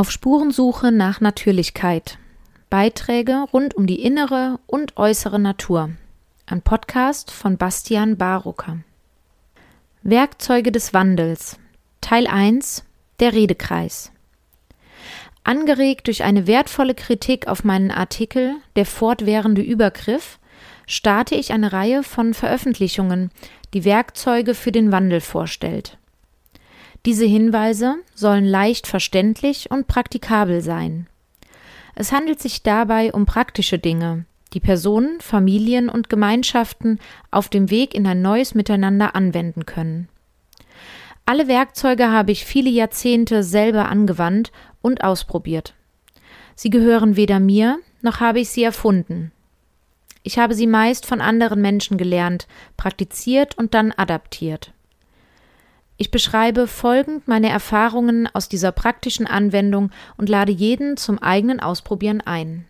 [0.00, 2.16] Auf Spurensuche nach Natürlichkeit.
[2.70, 5.90] Beiträge rund um die innere und äußere Natur.
[6.46, 8.78] Ein Podcast von Bastian Barucker.
[10.02, 11.58] Werkzeuge des Wandels.
[12.00, 12.82] Teil 1.
[13.20, 14.10] Der Redekreis.
[15.44, 20.38] Angeregt durch eine wertvolle Kritik auf meinen Artikel Der fortwährende Übergriff
[20.86, 23.30] starte ich eine Reihe von Veröffentlichungen,
[23.74, 25.98] die Werkzeuge für den Wandel vorstellt.
[27.06, 31.06] Diese Hinweise sollen leicht verständlich und praktikabel sein.
[31.94, 36.98] Es handelt sich dabei um praktische Dinge, die Personen, Familien und Gemeinschaften
[37.30, 40.08] auf dem Weg in ein neues Miteinander anwenden können.
[41.24, 45.74] Alle Werkzeuge habe ich viele Jahrzehnte selber angewandt und ausprobiert.
[46.54, 49.32] Sie gehören weder mir, noch habe ich sie erfunden.
[50.22, 52.46] Ich habe sie meist von anderen Menschen gelernt,
[52.76, 54.72] praktiziert und dann adaptiert.
[56.00, 62.22] Ich beschreibe folgend meine Erfahrungen aus dieser praktischen Anwendung und lade jeden zum eigenen Ausprobieren
[62.22, 62.64] ein.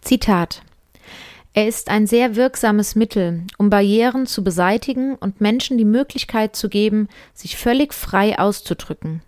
[0.00, 0.62] Zitat
[1.52, 6.68] Er ist ein sehr wirksames Mittel, um Barrieren zu beseitigen und Menschen die Möglichkeit zu
[6.68, 9.22] geben, sich völlig frei auszudrücken.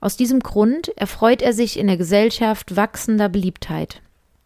[0.00, 4.00] Aus diesem Grund erfreut er sich in der Gesellschaft wachsender Beliebtheit.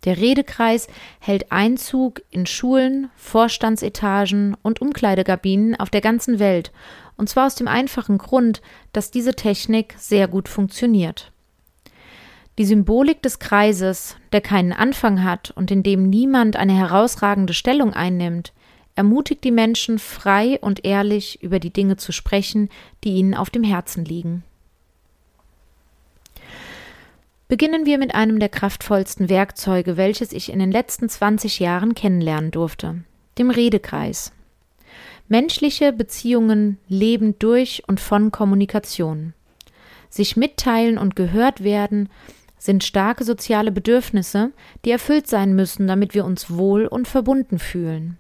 [0.07, 0.87] Der Redekreis
[1.19, 6.71] hält Einzug in Schulen, Vorstandsetagen und Umkleidekabinen auf der ganzen Welt,
[7.17, 11.33] und zwar aus dem einfachen Grund, dass diese Technik sehr gut funktioniert.
[12.57, 17.93] Die Symbolik des Kreises, der keinen Anfang hat und in dem niemand eine herausragende Stellung
[17.93, 18.53] einnimmt,
[18.95, 22.71] ermutigt die Menschen frei und ehrlich über die Dinge zu sprechen,
[23.03, 24.45] die ihnen auf dem Herzen liegen.
[27.49, 32.51] Beginnen wir mit einem der kraftvollsten Werkzeuge, welches ich in den letzten 20 Jahren kennenlernen
[32.51, 33.05] durfte,
[33.39, 34.33] dem Redekreis.
[35.29, 39.33] Menschliche Beziehungen leben durch und von Kommunikation.
[40.09, 42.09] Sich mitteilen und gehört werden
[42.59, 44.51] sind starke soziale Bedürfnisse,
[44.85, 48.19] die erfüllt sein müssen, damit wir uns wohl und verbunden fühlen.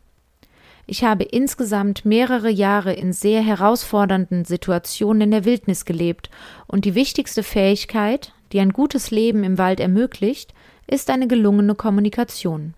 [0.86, 6.30] Ich habe insgesamt mehrere Jahre in sehr herausfordernden Situationen in der Wildnis gelebt,
[6.68, 10.54] und die wichtigste Fähigkeit, die ein gutes Leben im Wald ermöglicht,
[10.86, 12.72] ist eine gelungene Kommunikation.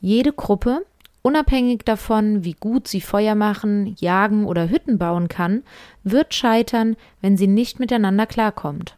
[0.00, 0.86] Jede Gruppe,
[1.20, 5.64] unabhängig davon, wie gut sie Feuer machen, jagen oder Hütten bauen kann,
[6.04, 8.96] wird scheitern, wenn sie nicht miteinander klarkommt.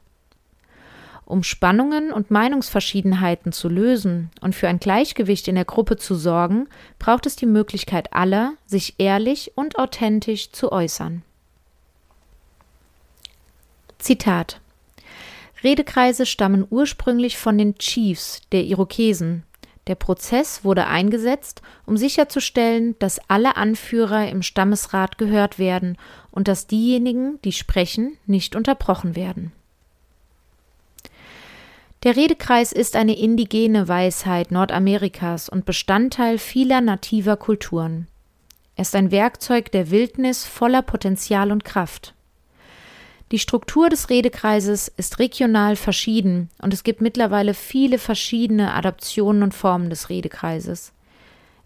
[1.25, 6.69] Um Spannungen und Meinungsverschiedenheiten zu lösen und für ein Gleichgewicht in der Gruppe zu sorgen,
[6.99, 11.23] braucht es die Möglichkeit aller, sich ehrlich und authentisch zu äußern.
[13.99, 14.61] Zitat
[15.65, 19.45] Redekreise stammen ursprünglich von den Chiefs der Irokesen.
[19.87, 25.99] Der Prozess wurde eingesetzt, um sicherzustellen, dass alle Anführer im Stammesrat gehört werden
[26.31, 29.53] und dass diejenigen, die sprechen, nicht unterbrochen werden.
[32.03, 38.09] Der Redekreis ist eine indigene Weisheit Nordamerikas und Bestandteil vieler nativer Kulturen.
[38.77, 42.15] Er ist ein Werkzeug der Wildnis voller Potenzial und Kraft.
[43.35, 49.53] Die Struktur des Redekreises ist regional verschieden und es gibt mittlerweile viele verschiedene Adaptionen und
[49.53, 50.93] Formen des Redekreises.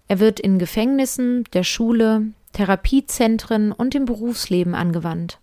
[0.07, 2.23] Er wird in Gefängnissen, der Schule,
[2.55, 5.41] Therapiezentren und im Berufsleben angewandt.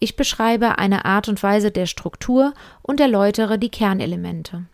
[0.00, 4.66] Ich beschreibe eine Art und Weise der Struktur und erläutere die Kernelemente.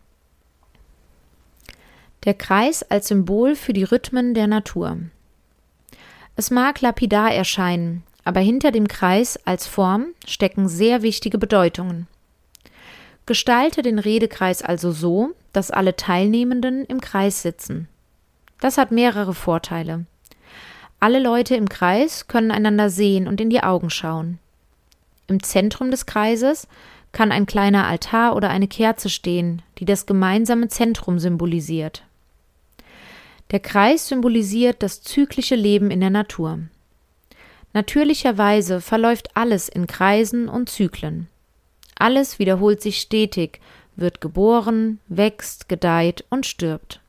[2.25, 4.98] Der Kreis als Symbol für die Rhythmen der Natur.
[6.34, 12.06] Es mag lapidar erscheinen, aber hinter dem Kreis als Form stecken sehr wichtige Bedeutungen.
[13.27, 17.88] Gestalte den Redekreis also so, dass alle Teilnehmenden im Kreis sitzen.
[18.61, 20.06] Das hat mehrere Vorteile.
[21.00, 24.38] Alle Leute im Kreis können einander sehen und in die Augen schauen.
[25.27, 26.69] Im Zentrum des Kreises
[27.11, 32.05] kann ein kleiner Altar oder eine Kerze stehen, die das gemeinsame Zentrum symbolisiert.
[33.50, 36.61] Der Kreis symbolisiert das zyklische Leben in der Natur.
[37.72, 41.28] Natürlicherweise verläuft alles in Kreisen und Zyklen.
[41.99, 43.61] Alles wiederholt sich stetig,
[43.96, 47.00] wird geboren, wächst, gedeiht und stirbt.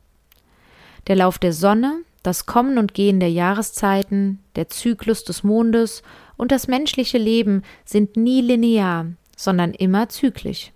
[1.07, 6.03] Der Lauf der Sonne, das Kommen und Gehen der Jahreszeiten, der Zyklus des Mondes
[6.37, 10.71] und das menschliche Leben sind nie linear, sondern immer zyklisch.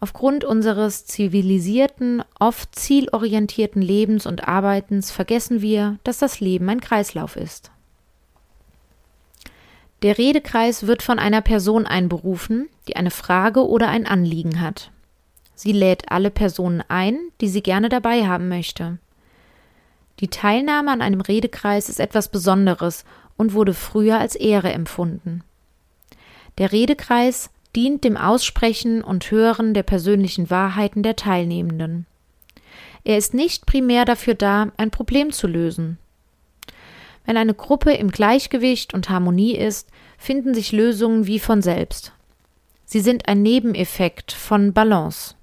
[0.00, 7.34] Aufgrund unseres zivilisierten, oft zielorientierten Lebens und Arbeitens vergessen wir, dass das Leben ein Kreislauf
[7.34, 7.72] ist.
[10.02, 14.92] Der Redekreis wird von einer Person einberufen, die eine Frage oder ein Anliegen hat.
[15.54, 18.98] Sie lädt alle Personen ein, die sie gerne dabei haben möchte.
[20.20, 23.04] Die Teilnahme an einem Redekreis ist etwas Besonderes
[23.36, 25.42] und wurde früher als Ehre empfunden.
[26.58, 32.06] Der Redekreis dient dem Aussprechen und Hören der persönlichen Wahrheiten der Teilnehmenden.
[33.04, 35.98] Er ist nicht primär dafür da, ein Problem zu lösen.
[37.28, 42.12] Wenn eine Gruppe im Gleichgewicht und Harmonie ist, finden sich Lösungen wie von selbst.
[42.86, 45.34] Sie sind ein Nebeneffekt von Balance.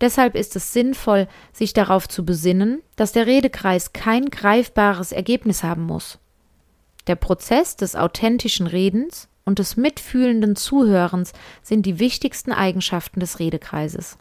[0.00, 5.84] Deshalb ist es sinnvoll, sich darauf zu besinnen, dass der Redekreis kein greifbares Ergebnis haben
[5.84, 6.18] muss.
[7.06, 14.18] Der Prozess des authentischen Redens und des mitfühlenden Zuhörens sind die wichtigsten Eigenschaften des Redekreises.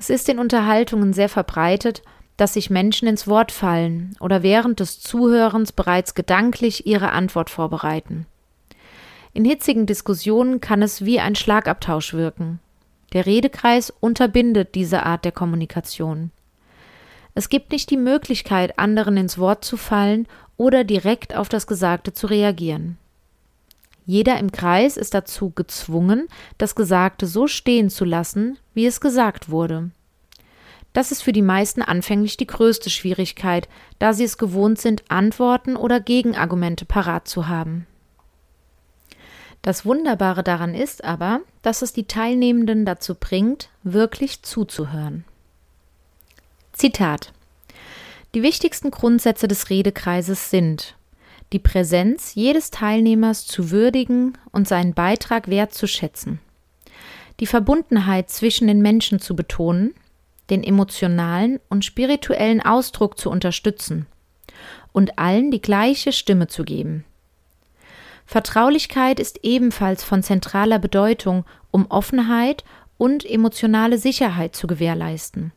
[0.00, 2.02] Es ist in Unterhaltungen sehr verbreitet,
[2.40, 8.26] dass sich Menschen ins Wort fallen oder während des Zuhörens bereits gedanklich ihre Antwort vorbereiten.
[9.34, 12.58] In hitzigen Diskussionen kann es wie ein Schlagabtausch wirken.
[13.12, 16.30] Der Redekreis unterbindet diese Art der Kommunikation.
[17.34, 20.26] Es gibt nicht die Möglichkeit, anderen ins Wort zu fallen
[20.56, 22.96] oder direkt auf das Gesagte zu reagieren.
[24.06, 26.26] Jeder im Kreis ist dazu gezwungen,
[26.56, 29.90] das Gesagte so stehen zu lassen, wie es gesagt wurde.
[30.92, 35.76] Das ist für die meisten anfänglich die größte Schwierigkeit, da sie es gewohnt sind, Antworten
[35.76, 37.86] oder Gegenargumente parat zu haben.
[39.62, 45.24] Das Wunderbare daran ist aber, dass es die Teilnehmenden dazu bringt, wirklich zuzuhören.
[46.72, 47.32] Zitat
[48.34, 50.96] Die wichtigsten Grundsätze des Redekreises sind
[51.52, 56.40] die Präsenz jedes Teilnehmers zu würdigen und seinen Beitrag wertzuschätzen,
[57.40, 59.94] die Verbundenheit zwischen den Menschen zu betonen,
[60.50, 64.06] den emotionalen und spirituellen Ausdruck zu unterstützen
[64.92, 67.04] und allen die gleiche Stimme zu geben.
[68.26, 72.64] Vertraulichkeit ist ebenfalls von zentraler Bedeutung, um Offenheit
[72.96, 75.52] und emotionale Sicherheit zu gewährleisten.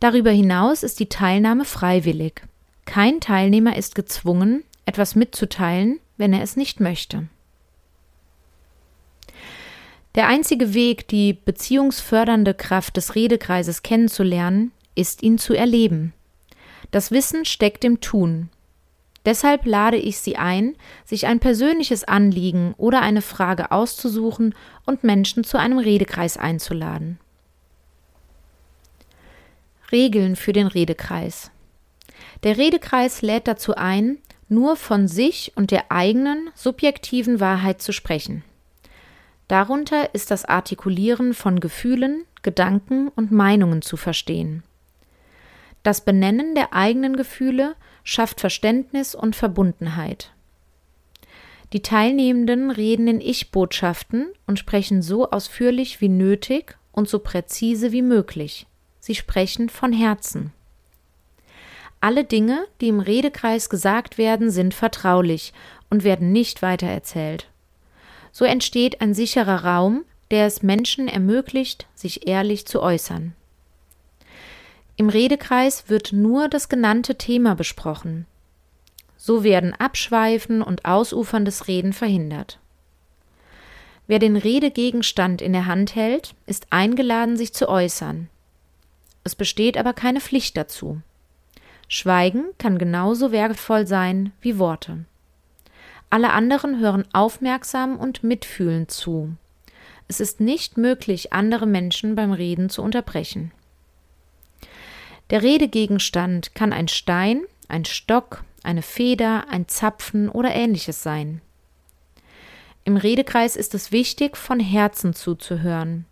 [0.00, 2.42] Darüber hinaus ist die Teilnahme freiwillig.
[2.86, 7.28] Kein Teilnehmer ist gezwungen, etwas mitzuteilen, wenn er es nicht möchte.
[10.14, 16.12] Der einzige Weg, die beziehungsfördernde Kraft des Redekreises kennenzulernen, ist ihn zu erleben.
[16.90, 18.50] Das Wissen steckt im Tun,
[19.26, 24.54] Deshalb lade ich Sie ein, sich ein persönliches Anliegen oder eine Frage auszusuchen
[24.86, 27.18] und Menschen zu einem Redekreis einzuladen.
[29.92, 31.50] Regeln für den Redekreis.
[32.44, 34.18] Der Redekreis lädt dazu ein,
[34.48, 38.42] nur von sich und der eigenen subjektiven Wahrheit zu sprechen.
[39.50, 44.62] Darunter ist das Artikulieren von Gefühlen, Gedanken und Meinungen zu verstehen.
[45.82, 47.74] Das Benennen der eigenen Gefühle
[48.04, 50.30] schafft Verständnis und Verbundenheit.
[51.72, 58.02] Die Teilnehmenden reden in Ich-Botschaften und sprechen so ausführlich wie nötig und so präzise wie
[58.02, 58.68] möglich.
[59.00, 60.52] Sie sprechen von Herzen.
[62.00, 65.52] Alle Dinge, die im Redekreis gesagt werden, sind vertraulich
[65.90, 67.48] und werden nicht weitererzählt.
[68.32, 73.34] So entsteht ein sicherer Raum, der es Menschen ermöglicht, sich ehrlich zu äußern.
[74.96, 78.26] Im Redekreis wird nur das genannte Thema besprochen.
[79.16, 82.58] So werden Abschweifen und ausuferndes Reden verhindert.
[84.06, 88.28] Wer den Redegegenstand in der Hand hält, ist eingeladen, sich zu äußern.
[89.24, 91.00] Es besteht aber keine Pflicht dazu.
[91.88, 95.04] Schweigen kann genauso wertvoll sein wie Worte.
[96.10, 99.36] Alle anderen hören aufmerksam und mitfühlend zu.
[100.08, 103.52] Es ist nicht möglich, andere Menschen beim Reden zu unterbrechen.
[105.30, 111.40] Der Redegegenstand kann ein Stein, ein Stock, eine Feder, ein Zapfen oder ähnliches sein.
[112.84, 116.06] Im Redekreis ist es wichtig, von Herzen zuzuhören.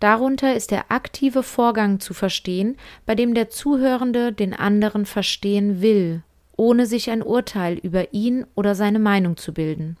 [0.00, 6.22] Darunter ist der aktive Vorgang zu verstehen, bei dem der Zuhörende den anderen verstehen will,
[6.56, 9.96] ohne sich ein Urteil über ihn oder seine Meinung zu bilden.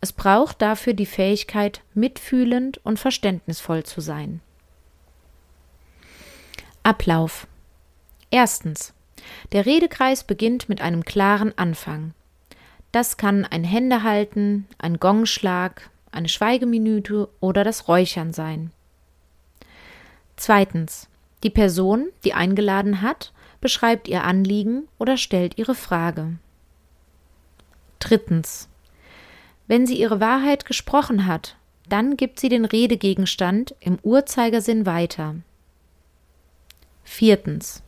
[0.00, 4.40] Es braucht dafür die Fähigkeit, mitfühlend und verständnisvoll zu sein.
[6.82, 7.46] Ablauf.
[8.30, 8.92] Erstens.
[9.52, 12.14] Der Redekreis beginnt mit einem klaren Anfang.
[12.90, 18.72] Das kann ein Händehalten, ein Gongschlag, eine Schweigeminute oder das Räuchern sein.
[20.36, 21.08] Zweitens.
[21.44, 26.36] Die Person, die eingeladen hat, beschreibt ihr Anliegen oder stellt ihre Frage.
[27.98, 28.68] Drittens.
[29.66, 31.56] Wenn sie ihre Wahrheit gesprochen hat,
[31.88, 35.36] dann gibt sie den Redegegenstand im Uhrzeigersinn weiter.
[37.04, 37.82] Viertens.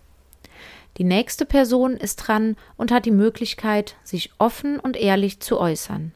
[0.96, 6.12] Die nächste Person ist dran und hat die Möglichkeit, sich offen und ehrlich zu äußern.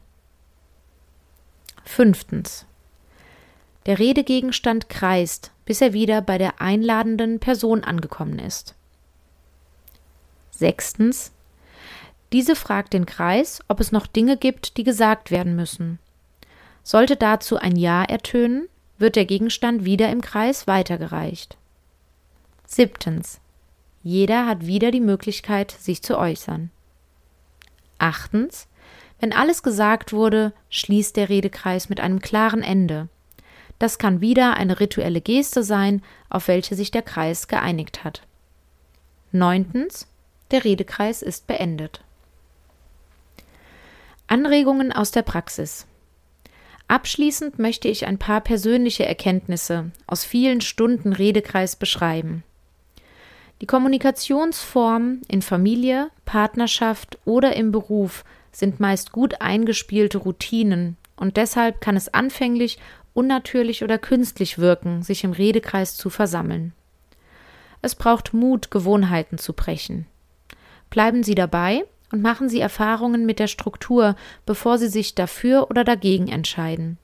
[1.83, 2.65] Fünftens.
[3.85, 8.75] Der Redegegenstand kreist, bis er wieder bei der einladenden Person angekommen ist.
[10.59, 11.31] Sechstens.
[12.33, 15.99] Diese fragt den Kreis, ob es noch Dinge gibt, die gesagt werden müssen.
[16.83, 21.57] Sollte dazu ein Ja ertönen, wird der Gegenstand wieder im Kreis weitergereicht.
[22.65, 23.39] Siebtens.
[24.03, 26.71] Jeder hat wieder die Möglichkeit, sich zu äußern.
[27.97, 28.67] Achtens.
[29.21, 33.07] Wenn alles gesagt wurde, schließt der Redekreis mit einem klaren Ende.
[33.79, 38.23] Das kann wieder eine rituelle Geste sein, auf welche sich der Kreis geeinigt hat.
[39.31, 40.07] Neuntens.
[40.51, 42.01] Der Redekreis ist beendet.
[44.25, 45.85] Anregungen aus der Praxis.
[46.87, 52.43] Abschließend möchte ich ein paar persönliche Erkenntnisse aus vielen Stunden Redekreis beschreiben.
[53.61, 61.79] Die Kommunikationsformen in Familie, Partnerschaft oder im Beruf sind meist gut eingespielte Routinen und deshalb
[61.79, 62.79] kann es anfänglich
[63.13, 66.73] unnatürlich oder künstlich wirken, sich im Redekreis zu versammeln.
[67.83, 70.07] Es braucht Mut, Gewohnheiten zu brechen.
[70.89, 74.15] Bleiben Sie dabei und machen Sie Erfahrungen mit der Struktur,
[74.45, 76.97] bevor Sie sich dafür oder dagegen entscheiden.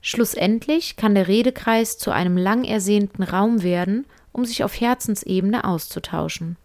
[0.00, 6.56] Schlussendlich kann der Redekreis zu einem lang ersehnten Raum werden, um sich auf Herzensebene auszutauschen.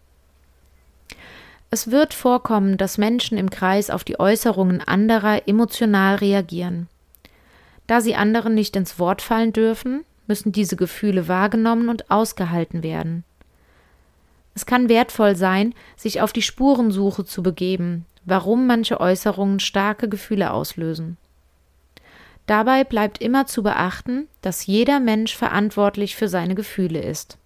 [1.70, 6.86] Es wird vorkommen, dass Menschen im Kreis auf die Äußerungen anderer emotional reagieren.
[7.86, 13.24] Da sie anderen nicht ins Wort fallen dürfen, müssen diese Gefühle wahrgenommen und ausgehalten werden.
[14.54, 20.52] Es kann wertvoll sein, sich auf die Spurensuche zu begeben, warum manche Äußerungen starke Gefühle
[20.52, 21.16] auslösen.
[22.46, 27.38] Dabei bleibt immer zu beachten, dass jeder Mensch verantwortlich für seine Gefühle ist.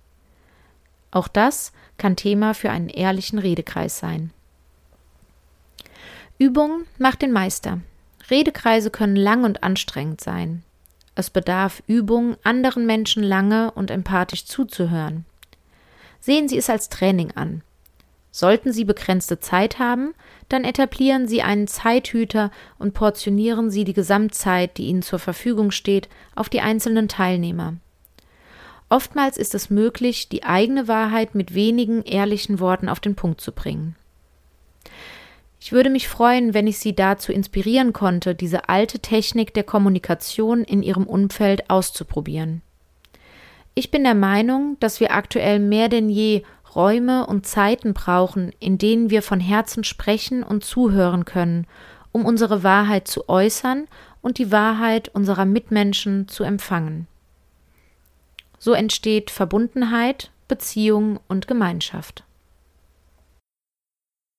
[1.11, 4.33] Auch das kann Thema für einen ehrlichen Redekreis sein.
[6.39, 7.81] Übung macht den Meister.
[8.31, 10.63] Redekreise können lang und anstrengend sein.
[11.15, 15.25] Es bedarf Übung, anderen Menschen lange und empathisch zuzuhören.
[16.27, 17.63] Sehen Sie es als Training an.
[18.33, 20.13] Sollten Sie begrenzte Zeit haben,
[20.49, 26.09] dann etablieren Sie einen Zeithüter und portionieren Sie die Gesamtzeit, die Ihnen zur Verfügung steht,
[26.35, 27.77] auf die einzelnen Teilnehmer.
[28.89, 33.53] Oftmals ist es möglich, die eigene Wahrheit mit wenigen ehrlichen Worten auf den Punkt zu
[33.53, 33.95] bringen.
[35.61, 40.65] Ich würde mich freuen, wenn ich Sie dazu inspirieren konnte, diese alte Technik der Kommunikation
[40.65, 42.63] in Ihrem Umfeld auszuprobieren.
[43.79, 48.79] Ich bin der Meinung, dass wir aktuell mehr denn je Räume und Zeiten brauchen, in
[48.79, 51.67] denen wir von Herzen sprechen und zuhören können,
[52.11, 53.87] um unsere Wahrheit zu äußern
[54.23, 57.07] und die Wahrheit unserer Mitmenschen zu empfangen.
[58.59, 62.25] So entsteht Verbundenheit, Beziehung und Gemeinschaft.